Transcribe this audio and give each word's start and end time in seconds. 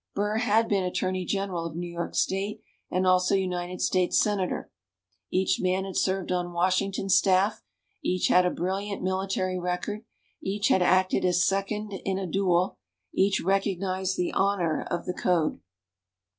Burr 0.15 0.37
had 0.37 0.67
been 0.67 0.83
Attorney 0.83 1.25
General 1.25 1.63
of 1.67 1.75
New 1.75 1.85
York 1.85 2.15
State 2.15 2.63
and 2.89 3.05
also 3.05 3.35
United 3.35 3.81
States 3.81 4.19
Senator. 4.19 4.71
Each 5.29 5.59
man 5.61 5.85
had 5.85 5.95
served 5.95 6.31
on 6.31 6.53
Washington's 6.53 7.15
staff; 7.15 7.61
each 8.03 8.27
had 8.29 8.43
a 8.43 8.49
brilliant 8.49 9.03
military 9.03 9.59
record; 9.59 10.03
each 10.41 10.69
had 10.69 10.81
acted 10.81 11.23
as 11.23 11.45
second 11.45 11.91
in 12.03 12.17
a 12.17 12.25
duel; 12.25 12.79
each 13.13 13.41
recognized 13.41 14.17
the 14.17 14.33
honor 14.33 14.81
of 14.89 15.05
the 15.05 15.13
code. 15.13 15.59